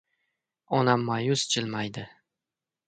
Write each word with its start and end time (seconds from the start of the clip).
Onam 0.79 1.05
ma’yus 1.11 1.47
jilmaydi: 1.53 2.09